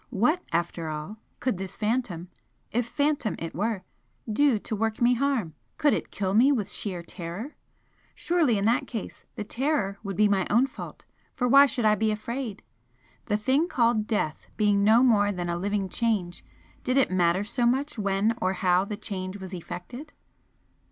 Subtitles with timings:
[0.09, 2.27] What, after all, could this Phantom
[2.71, 3.83] if Phantom it were
[4.27, 5.53] do to work me harm?
[5.77, 7.55] Could it kill me with sheer terror?
[8.15, 11.93] Surely in that case the terror would be my own fault, for why should I
[11.93, 12.63] be afraid?
[13.27, 16.43] The thing called Death being no more than a Living Change
[16.83, 20.13] did it matter so much when or how the change was effected?